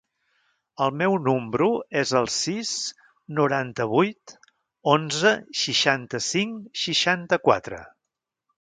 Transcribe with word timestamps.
El 0.85 0.93
meu 1.01 1.17
número 1.25 1.67
es 2.01 2.13
el 2.21 2.29
sis, 2.35 2.71
noranta-vuit, 3.41 4.33
onze, 4.95 5.35
seixanta-cinc, 5.67 6.57
seixanta-quatre. 6.87 7.85